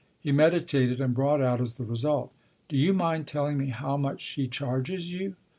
He 0.19 0.31
meditated, 0.31 0.99
and 0.99 1.13
brought 1.13 1.41
out 1.43 1.61
as 1.61 1.75
the 1.75 1.85
result: 1.85 2.31
"Do 2.69 2.75
you 2.75 2.91
mind 2.91 3.27
telling 3.27 3.59
me 3.59 3.67
how 3.67 3.97
much 3.97 4.19
she 4.21 4.47
charges 4.47 5.13
you 5.13 5.35